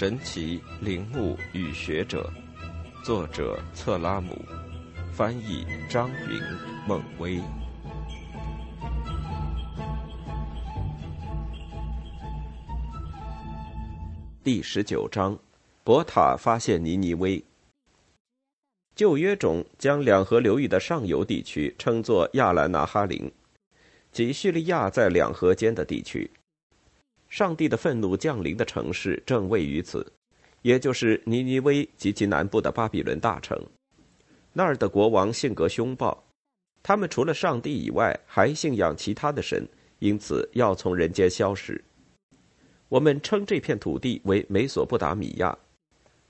[0.00, 2.32] 神奇陵墓与学者，
[3.04, 4.34] 作者策拉姆，
[5.12, 6.40] 翻译张云、
[6.88, 7.38] 孟威。
[14.42, 15.38] 第十九章：
[15.84, 17.44] 博塔发现尼尼微。
[18.96, 23.30] 旧约中将两河流域的上游地区称作亚兰拿哈林，
[24.10, 26.30] 即叙利亚在两河间的地区。
[27.30, 30.04] 上帝的愤怒降临的城市正位于此，
[30.62, 33.56] 也就是尼尼微及其南部的巴比伦大城。
[34.52, 36.24] 那儿的国王性格凶暴，
[36.82, 39.64] 他们除了上帝以外还信仰其他的神，
[40.00, 41.82] 因此要从人间消失。
[42.88, 45.56] 我们称这片土地为美索不达米亚，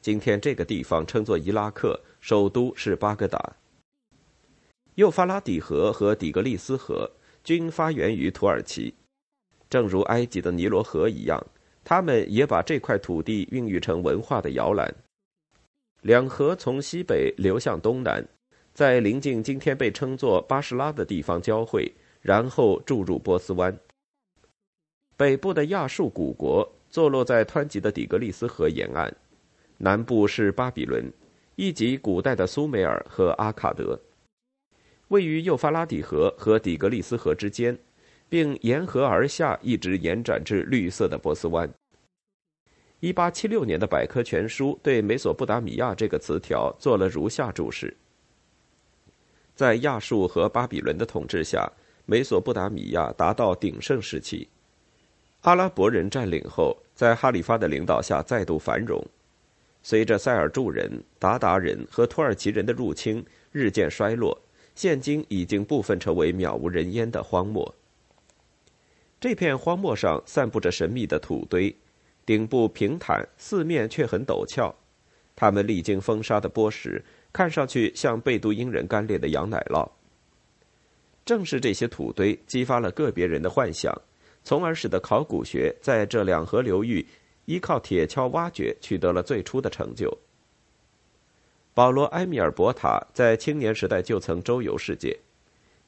[0.03, 3.57] 今天这个地方称作伊拉克，首都是巴格达。
[4.97, 7.11] 幼发拉底河和底格利斯河
[7.43, 8.93] 均发源于土耳其。
[9.71, 11.41] 正如埃及的尼罗河一样，
[11.85, 14.93] 他们也把这块土地孕育成文化的摇篮。
[16.03, 18.27] 两河从西北流向东南，
[18.75, 21.91] 在临近今天被称作巴士拉的地方交汇，
[22.21, 23.75] 然后注入波斯湾。
[25.17, 29.15] 北部的亚述古国坐落在湍急的底格里斯河沿岸，
[29.77, 31.13] 南部是巴比伦，
[31.57, 34.01] 以及古代的苏美尔和阿卡德，
[35.09, 37.79] 位于幼发拉底河和底格里斯河之间。
[38.31, 41.69] 并沿河而下，一直延展至绿色的波斯湾。
[43.01, 47.95] 一八七六年的百科全书对美索不达米亚这个词条做了如下注释：
[49.57, 51.71] 在亚述和巴比伦的统治下，
[52.07, 54.47] 美索不达米亚达到鼎盛时期。
[55.41, 59.03] 阿拉伯人占领后，在哈里发的领导下再度繁荣。
[59.83, 64.39] 随着塞尔柱人、鞑靼人和土耳其人的入侵，日渐衰落，
[64.75, 67.75] 现今已经部分成为渺无人烟的荒漠。
[69.21, 71.77] 这片荒漠上散布着神秘的土堆，
[72.25, 74.75] 顶部平坦，四面却很陡峭。
[75.37, 79.87] 它们历经风沙的剥蚀，看上去像贝都因人干裂的羊奶酪。
[81.27, 83.95] 正是这些土堆激发了个别人的幻想，
[84.43, 87.07] 从而使得考古学在这两河流域
[87.45, 90.17] 依靠铁锹挖掘取得了最初的成就。
[91.75, 95.15] 保罗·埃米尔·博塔在青年时代就曾周游世界。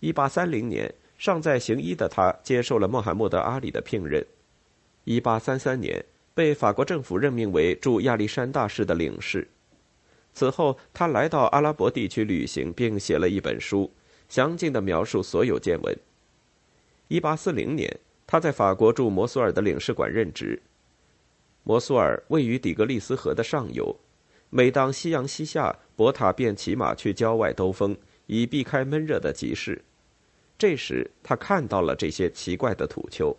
[0.03, 0.95] 1830年。
[1.23, 4.27] 尚在行医的他接受了穆罕默德·阿里的聘任。
[5.05, 9.47] 1833年，被法国政府任命为驻亚历山大市的领事。
[10.33, 13.93] 此后，他来到阿拉伯地区旅行，并写了一本书，
[14.29, 15.97] 详尽地描述所有见闻。
[17.11, 20.61] 1840年，他在法国驻摩苏尔的领事馆任职。
[21.63, 23.97] 摩苏尔位于底格利斯河的上游，
[24.51, 27.97] 每当夕阳西下，博塔便骑马去郊外兜风，
[28.27, 29.85] 以避开闷热的集市。
[30.59, 33.37] 这时，他看到了这些奇怪的土丘。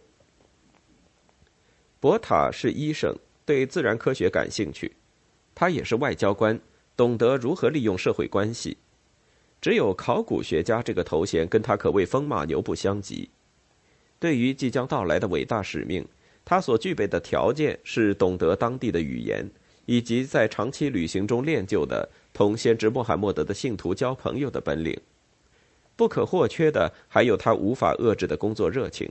[2.00, 3.16] 博塔是医生，
[3.46, 4.92] 对自然科学感兴趣；
[5.56, 6.60] 他也是外交官，
[6.98, 8.78] 懂得如何利用社会关系。
[9.62, 13.30] 只有考古学家这个头衔跟他可谓风马牛不相及。
[14.20, 16.06] 对于即将到来的伟大使命，
[16.44, 19.50] 他所具备的条件是懂得当地的语言，
[19.86, 25.00] 以及在长期旅行中练就的同先知穆罕默德的信徒交朋友的本领。
[25.96, 29.10] 不可或缺的还有他无法遏制的工作热情，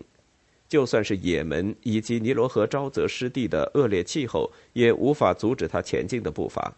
[0.68, 6.74] 就算是也门以及尼罗河沼泽湿地的恶劣气候，也无法阻止他前进的步伐。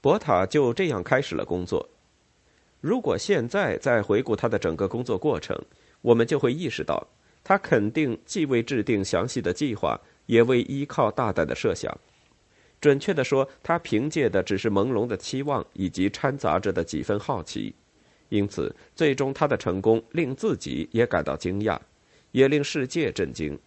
[0.00, 1.88] 博塔就这样开始了工作。
[2.80, 5.58] 如果现在再回顾他的整个工作过程，
[6.02, 7.06] 我们就会意识到，
[7.42, 11.98] 他肯定既未制定详细的计划，也未依靠大胆的设想。
[12.80, 17.74] 准确的说，他凭借的只是朦胧的期望以及掺杂着的几分好奇。
[18.28, 21.78] 因此，最终他的成功令自己也感到惊讶，
[22.32, 23.58] 也令世界震惊。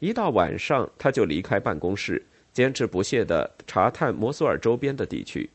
[0.00, 5.48] 一到晚上，他就离开办公室，坚持不懈地查探摩苏尔周边的地区。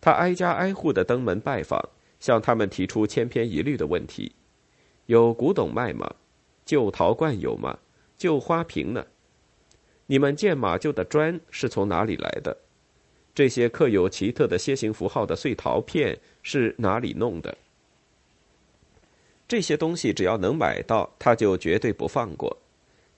[0.00, 1.80] 他挨家挨户的登门拜访，
[2.20, 4.32] 向他们提出千篇一律的问题：
[5.06, 6.12] 有古董卖吗？
[6.64, 7.78] 旧陶罐有吗？
[8.16, 9.06] 旧花瓶呢？
[10.06, 12.56] 你们建马厩的砖是从哪里来的？
[13.34, 17.58] 这些刻有奇特的楔形符号的碎陶片是哪里弄的？
[19.48, 22.56] 这些东西只要能买到，他就绝对不放过。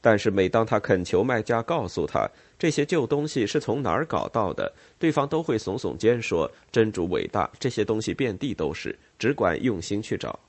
[0.00, 2.26] 但是每当他恳求卖家告诉他
[2.58, 10.40] 这些旧东西是从哪儿搞到的，对方都会耸耸肩说：“真主伟大，这些东西遍地都是，只管用心去找。”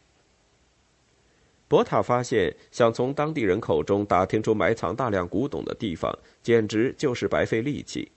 [1.67, 8.09] 博塔发现，想从当地人口中打听出埋藏大量古董的地方，简直就是白费力气。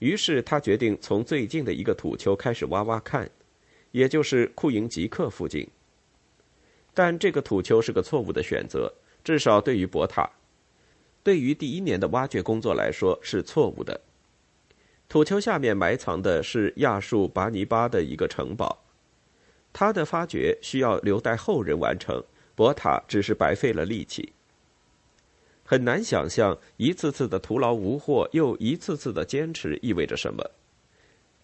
[0.00, 3.28] 于是他决定从最近的一个土丘开始挖挖看，
[3.92, 5.66] 也就是库营吉克附近。
[6.94, 8.92] 但这个土丘是个错误的选择，
[9.22, 10.28] 至少对于博塔。
[11.22, 14.00] 对于第一年的挖掘工作来说是错误的。
[15.08, 18.84] 土丘下面埋藏的是亚述拔尼巴的一个城堡，
[19.72, 22.22] 它的发掘需要留待后人完成，
[22.54, 24.32] 博塔只是白费了力气。
[25.64, 30.50] 很难想象一次次的徒劳无获，又一次次的坚持意味着什么。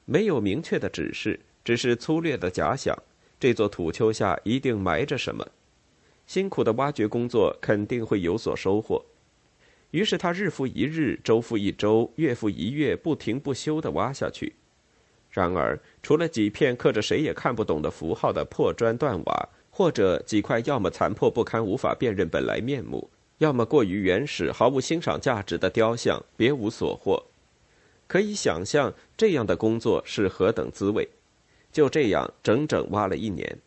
[0.07, 2.97] 没有明确的指示，只是粗略的假想。
[3.41, 5.47] 这座土丘下一定埋着什么，
[6.27, 9.05] 辛苦的挖掘工作肯定会有所收获。
[9.91, 14.55] 于是他日复一日，周复一周，月复一月，不停不休地挖下去。
[15.31, 23.11] 然而，除了几片刻着谁也看不懂的符号的破砖断瓦，或者几块要么残破不堪、无法辨认本来面目。
[23.39, 27.25] 要么过于原始、毫无欣赏价值的雕像，别无所获。
[28.07, 31.09] 可以想象这样的工作是何等滋味。
[31.75, 33.59] 就这样，整整挖了一年。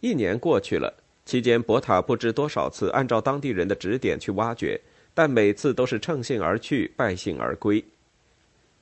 [0.00, 0.92] 一年过去了，
[1.26, 4.80] 期间博塔不知多少次按照当地人的指点去挖掘，
[5.12, 7.84] 但每次都是乘兴而去，败兴而归。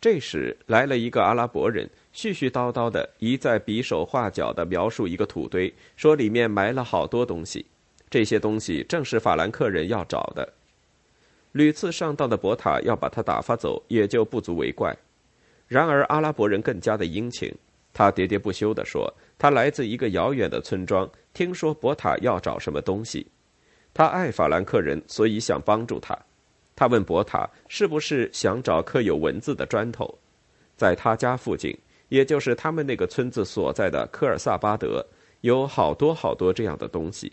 [0.00, 7.66] 这时来了一个阿拉伯人，絮絮叨叨的一再比手画脚的描述一个土堆，说里面埋了好多东西。
[8.08, 10.52] 这些东西正是法兰克人要找的，
[11.50, 14.96] 屡次上当的博塔要把他打发走，也就不足为怪。
[15.66, 17.50] 然而阿拉伯人更加的殷勤，
[17.92, 23.26] 他喋喋不休地说：“他来自一个遥远的村庄，听说博塔要找什么东西，
[23.92, 26.18] 他爱法兰克人，所以想帮助他。
[26.74, 30.18] 他问博塔是不是想找刻有文字的砖头，
[30.76, 31.76] 在他家附近，
[32.08, 35.06] 也就是他们那个村子所在的科尔萨巴德，
[35.42, 37.30] 有好多好多这样的东西。”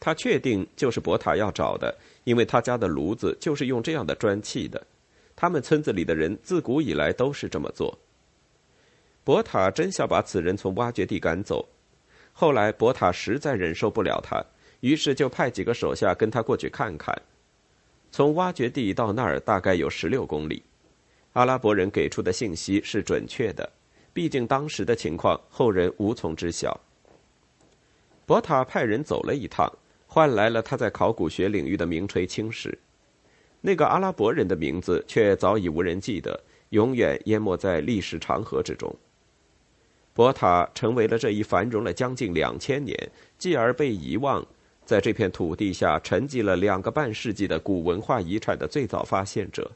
[0.00, 1.94] 他确定就是博塔要找的，
[2.24, 4.82] 因为他家的炉子就是用这样的砖砌的。
[5.34, 7.98] 他们村子里的人自古以来都是这么做。
[9.26, 11.68] 博塔真想把此人从挖掘地赶走，
[12.32, 14.40] 后来博塔实在忍受不了他，
[14.78, 17.12] 于是就派几个手下跟他过去看看。
[18.12, 20.62] 从挖掘地到那儿大概有十六公里。
[21.32, 23.68] 阿拉伯人给出的信息是准确的，
[24.12, 26.80] 毕竟当时的情况后人无从知晓。
[28.26, 29.68] 博塔派人走了一趟。
[30.06, 32.78] 换来了他在考古学领域的名垂青史，
[33.60, 38.96] 那个阿拉伯人的名字却早已无人记得，永远淹没在历史长河之中。
[40.16, 42.98] 博塔成为了这一繁荣了将近两千年，
[43.36, 44.42] 继而被遗忘，
[44.86, 49.70] 在这片土地下沉寂了两个半世纪的古文化遗产的最早发现者。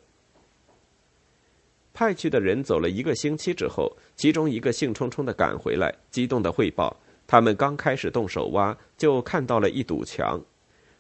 [1.93, 6.97] 派去的人走了一个星期之后，其中一个兴冲冲的赶回来，激动的汇报。
[7.27, 10.41] 他们刚开始动手挖，就看到了一堵墙，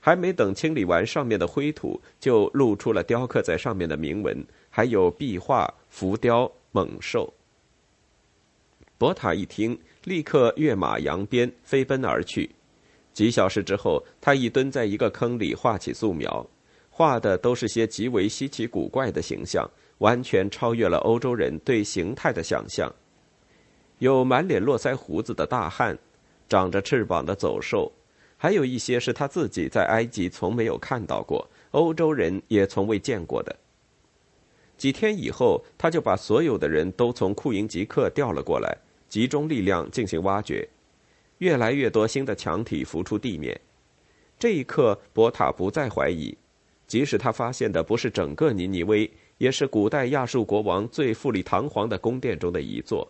[0.00, 7.32] 还没等清理完上面的灰土，就露出了雕刻在上面的铭文，还有壁画、浮雕、猛兽。
[9.00, 12.50] 博塔一听，立刻跃马扬鞭，飞奔而去。
[13.14, 16.46] 几小时之后，他已蹲在一个坑里画起素描，
[16.90, 19.66] 画的都是些极为稀奇古怪的形象，
[20.00, 22.94] 完全超越了欧洲人对形态的想象。
[24.00, 25.98] 有满脸络腮胡子的大汉。
[26.46, 27.90] 长着翅膀的走兽，
[28.36, 33.56] 还有一些是他自己在埃及从没有看到过，欧洲人也从未见过的。
[34.76, 38.76] 几天以后，他就把所有的人都从库营吉克调了过来，
[39.10, 40.66] 集中力量进行挖掘。
[41.38, 43.58] 越来越多新的墙体浮出地面。
[44.38, 46.34] 这一刻，博塔不再怀疑，
[46.86, 53.06] 即使他发现的不是整个尼尼微，也是古代亚述国王最富丽堂皇的宫殿中的一座。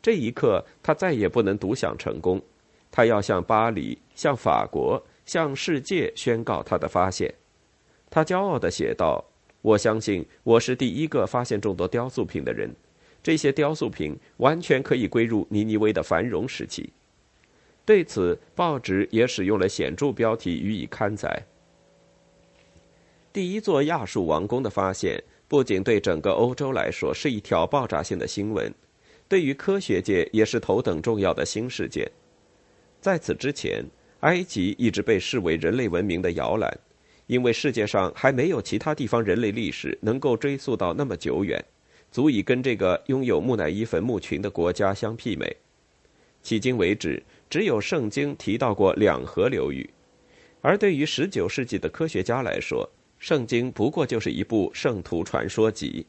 [0.00, 2.40] 这一刻，他再也不能独享成功，
[2.92, 7.32] 他要向巴黎、向法国、向世界宣告他的发现。
[8.08, 9.24] 他骄傲地写道
[9.62, 12.72] ：“我相信我是第一个发现众多雕塑品的人，
[13.26, 16.92] 这些雕塑品完全可以归入尼尼微的繁荣时期。”
[17.84, 21.44] 对此，报纸也使用了显著标题予以刊载。
[23.32, 28.72] 第一座亚述王宫的发现，不仅对整个欧洲来说是一条爆炸性的新闻。
[29.26, 32.08] 对于科学界也是头等重要的新事件。
[33.00, 33.84] 在此之前，
[34.20, 36.72] 埃及一直被视为人类文明的摇篮，
[37.26, 41.64] 因为世界上还没有其他地方人类历史能够追溯到那么久远，
[42.10, 45.56] 足以跟这个拥有木乃伊坟墓群的国家相媲美。
[46.42, 49.90] 迄今为止，只有圣经提到过两河流域，
[50.60, 56.06] 而对于19世纪的科学家来说，圣经不过就是一部圣徒传说集。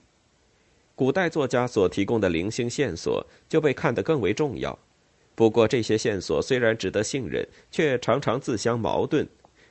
[0.95, 4.77] 古代作家所提供的零星线索就被看得更为重要。
[5.35, 9.27] 不过，这些线索虽然值得信任，却常常自相矛盾，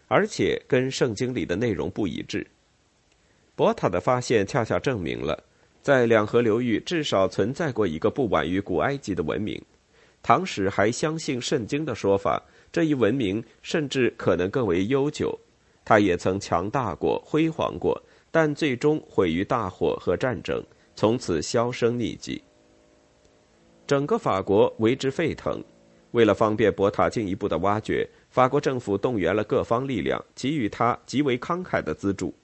[0.06, 2.46] 而且跟圣经里的内容不一致。
[3.56, 5.42] 博塔的发现恰恰证明了，
[5.86, 9.62] 在两河流域至少存在过一个不晚于古埃及的文明。
[10.20, 15.38] 唐史还相信圣经的说法，这一文明甚至可能更为悠久，
[15.84, 18.02] 它也曾强大过、辉煌过，
[18.32, 20.60] 但最终毁于大火和战争，
[20.96, 22.42] 从此销声匿迹。
[23.86, 25.62] 整个法国为之沸腾。
[26.10, 32.34] 为了方便博塔进一步的挖掘，法国政府动员了各方力量，给予他极为慷慨的资助。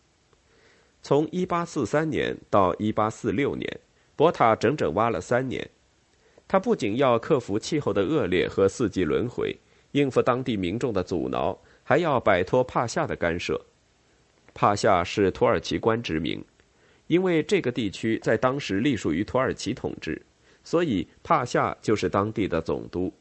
[1.02, 3.80] 从1843年到1846年，
[4.14, 5.68] 博塔整整挖了三年。
[6.46, 9.56] 他不仅要克服气候的恶劣和四季轮回，
[9.92, 13.60] 应付当地民众的阻挠，还要摆脱帕夏的干涉。
[14.54, 16.44] 帕夏是土耳其官职名，
[17.06, 20.20] 因为这个地区在当时隶属于土耳其统治，
[20.62, 23.12] 所以帕夏就是当地的总督。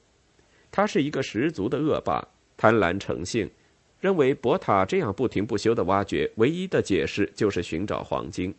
[0.69, 3.49] 他是一个十足的恶霸，贪婪成性，
[4.01, 8.53] 认为博塔这样不停不休的挖掘，唯一的解释就是寻找黄金。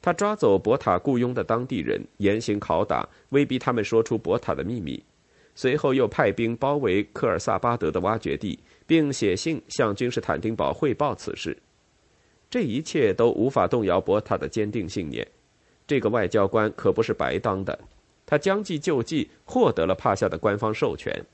[0.00, 5.02] 他抓走博塔雇佣的当地人，严刑拷打，威逼他们说出博塔的秘密。
[5.54, 11.56] 随后又派兵包围科尔萨巴德的挖掘地，并写信向君士坦丁堡汇报此事。
[12.48, 15.26] 这一切都无法动摇博塔的坚定信念。
[15.86, 17.78] 这个外交官可不是白当的，
[18.24, 21.24] 他将计就计，获得了帕夏的官方授权。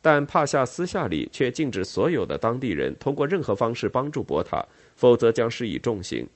[0.00, 4.64] 但帕夏私下里却禁止所有的当地人通过任何方式帮助博塔，
[4.94, 6.26] 否则将施以重刑。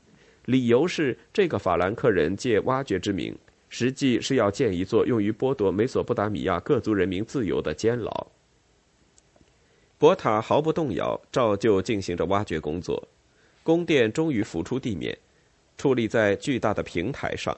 [0.46, 3.36] 理由是，这个法兰克人借挖掘之名，
[3.68, 8.26] 实际是要建一座用于剥夺美索不达米亚各族人民自由的监牢。
[9.96, 13.06] 博塔毫不动摇，照旧进行着挖掘工作。
[13.62, 15.16] 宫殿终于浮出地面，
[15.78, 17.56] 矗立在巨大的平台上。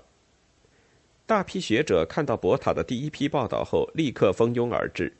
[1.25, 5.11] 大批学者看到博塔的第一批报道后，立刻蜂拥而至。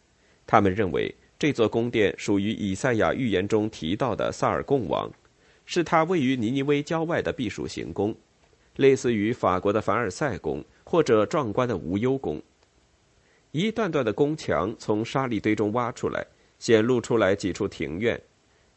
[0.47, 5.11] 他们认为这座宫殿属于以赛亚预言中提到的萨尔贡王。
[5.67, 8.15] 是它位于尼尼微郊外的避暑行宫，
[8.77, 12.39] 类似于法国的凡尔赛宫或者壮观的无忧宫。
[13.51, 16.27] 一段段的宫墙从沙砾堆中挖出来，
[16.59, 18.21] 显露出来几处庭院，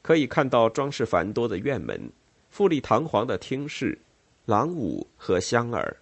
[0.02, 2.10] 可以看到装饰繁多的院门、
[2.50, 4.00] 富丽堂皇的厅室、
[4.46, 5.98] 廊庑和香耳，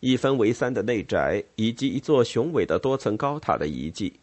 [0.00, 4.14] 一分为三的内宅，以及一座雄伟的多层高塔的遗迹。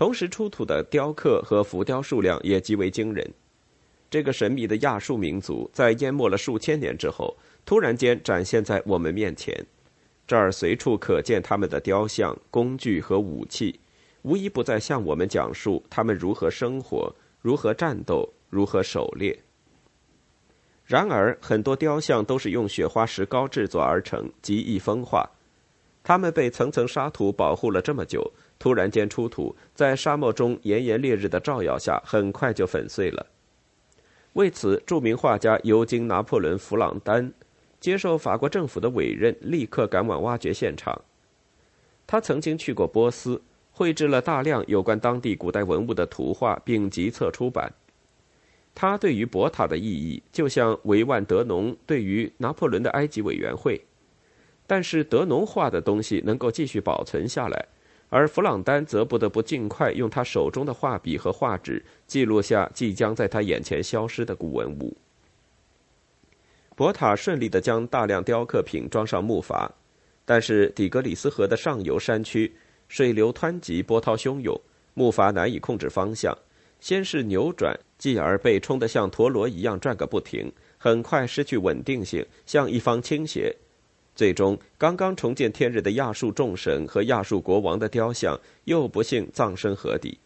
[0.00, 3.34] 同时出土的雕刻和浮雕数量也极为惊人。
[4.08, 9.54] 这个神秘的亚述民族在淹没了数千年之后，突然间展现在我们面前。
[10.26, 13.78] 这儿随处可见他们的雕像、工具和武器，
[14.22, 19.38] 无一不在向我们讲述他们如何生活、如何战斗、如何狩猎。
[20.86, 25.28] 然而，很多雕像都是用雪花石膏制作而成，极易风化。
[26.02, 33.26] 它们被层层沙土保护了这么久，突然间出土，在沙漠中炎炎烈日的照耀下，很快就粉碎了。
[34.34, 37.32] 为此，著名画家尤金·拿破仑·弗朗丹
[37.80, 41.00] 接受法国政府的委任，立刻赶往挖掘现场。
[42.06, 43.40] 他曾经去过波斯，
[43.72, 47.72] 绘制了大量有关当地古代文物的图画，并集册出版。
[48.74, 53.80] 他对于博塔的意义，就像维万·德农对于拿破仑的埃及委员会。
[54.66, 57.66] 但是，德农画的东西能够继续保存下来。
[58.10, 64.96] 而弗朗丹则不得不尽快用他手中的画笔和画纸记录下即将在他眼前消失的古文物。
[66.74, 69.70] 博塔顺利地将大量雕刻品装上木筏，
[70.24, 72.52] 但是底格里斯河的上游山区
[72.88, 74.60] 水流湍急，波涛汹涌，
[74.94, 76.36] 木筏难以控制方向，
[76.80, 83.54] 先是扭转，继而被冲得像陀螺一样转个不停，很快失去稳定性，向一方倾斜。
[84.20, 90.18] 最终，刚刚重见天日的亚述众神和亚述国王的雕像又不幸葬身河底。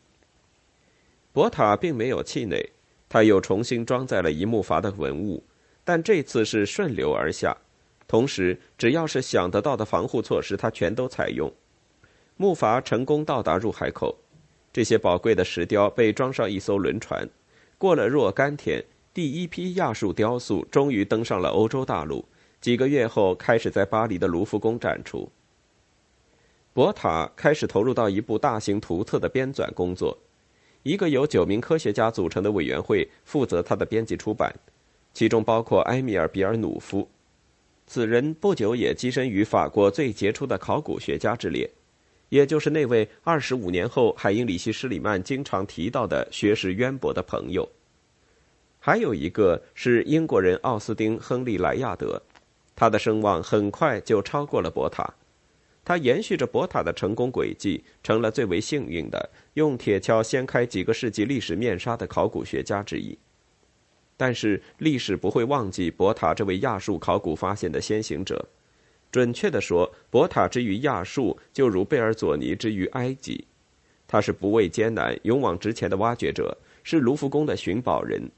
[1.33, 2.73] 博塔并没有气馁，
[3.09, 5.41] 他又重新装载了一木筏的文物，
[5.85, 7.57] 但这次是顺流而下，
[8.09, 11.49] 同时只要是想得到的防护措施，他全都采用。
[12.37, 14.19] 木筏成功到达入海口，
[14.73, 17.29] 这些宝贵的石雕被装上一艘轮船，
[17.79, 22.25] 过了若干天，第一批亚述雕塑终于登上了欧洲大陆。
[22.65, 25.31] 几个月后，开始在巴黎的卢浮宫展出。
[26.73, 30.17] 博塔开始投入到一部大型图册的编纂工作，
[30.83, 34.51] 一个由九名科学家组成的委员会负责他的编辑出版，
[35.13, 37.07] 其中包括埃米尔·比尔努夫。
[37.87, 41.71] 此人不久也跻身于法国最杰出的考古学家之列，
[42.31, 47.69] 也就是那位二十五年后海因里希·施里曼经常提到的学识渊博的朋友。
[48.81, 52.23] 还有一个是英国人奥斯丁·亨利·莱亚德。
[52.77, 55.15] 他的声望很快就超过了博塔，
[55.85, 63.17] 他延续着博塔的成功轨迹，成了最为幸运的用铁锹掀开几个世纪历史面纱的考古学家之一。
[64.17, 68.49] 但是，历史不会忘记博塔这位亚述考古发现的先行者。
[69.11, 73.47] 准确地说，博塔之于亚述，就如贝尔佐尼之于埃及。
[74.07, 78.31] 他是不畏艰难、勇往直前的挖掘者，是卢浮宫的寻宝人。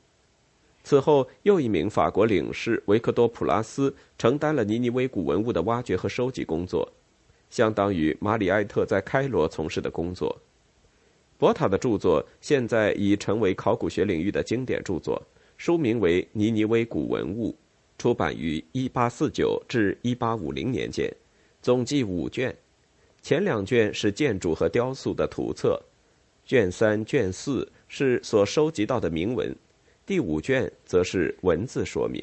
[0.89, 6.89] 此后，又一名法国领事维克多·普拉斯承担了尼尼微古文物的挖掘和收集工作，
[7.51, 10.41] 相当于马里埃特在开罗从事的工作。
[11.39, 15.21] 博塔的著作现在已成为考古学领域的经典著作，
[15.57, 17.51] 书名为《尼尼微古文物》，
[17.99, 21.13] 出版于1849至1850年间，
[21.61, 22.57] 总计五卷，
[23.21, 25.83] 前两卷是建筑和雕塑的图册，
[26.45, 29.53] 卷三、卷四是所收集到的铭文。
[30.07, 32.23] 第五卷则是文字说明。